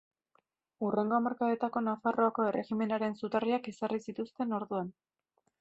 Hurrengo 0.85 1.17
hamarkadetako 1.17 1.83
Nafarroako 1.89 2.47
erregimenaren 2.53 3.15
zutarriak 3.23 3.73
ezarri 3.75 4.03
zituzten 4.11 4.61
orduan. 4.63 4.91